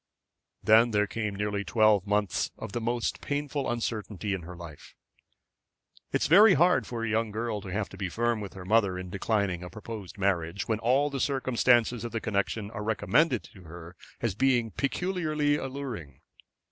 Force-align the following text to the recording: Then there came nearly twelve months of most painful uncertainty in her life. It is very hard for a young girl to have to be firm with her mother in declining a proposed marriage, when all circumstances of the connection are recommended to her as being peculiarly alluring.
Then 0.63 0.89
there 0.89 1.05
came 1.05 1.35
nearly 1.35 1.63
twelve 1.63 2.07
months 2.07 2.49
of 2.57 2.73
most 2.81 3.21
painful 3.21 3.69
uncertainty 3.69 4.33
in 4.33 4.41
her 4.41 4.55
life. 4.57 4.95
It 6.11 6.21
is 6.23 6.27
very 6.27 6.55
hard 6.55 6.87
for 6.87 7.03
a 7.05 7.07
young 7.07 7.29
girl 7.29 7.61
to 7.61 7.67
have 7.67 7.87
to 7.89 7.97
be 7.97 8.09
firm 8.09 8.41
with 8.41 8.53
her 8.53 8.65
mother 8.65 8.97
in 8.97 9.11
declining 9.11 9.61
a 9.63 9.69
proposed 9.69 10.17
marriage, 10.17 10.67
when 10.67 10.79
all 10.79 11.11
circumstances 11.19 12.03
of 12.03 12.13
the 12.13 12.19
connection 12.19 12.71
are 12.71 12.81
recommended 12.81 13.43
to 13.53 13.65
her 13.65 13.95
as 14.21 14.33
being 14.33 14.71
peculiarly 14.71 15.57
alluring. 15.57 16.21